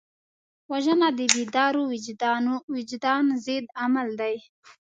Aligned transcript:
وژنه 0.71 1.07
د 1.17 1.19
بیدار 1.35 1.73
وجدان 3.15 3.25
ضد 3.45 3.65
عمل 3.81 4.07
دی 4.21 4.35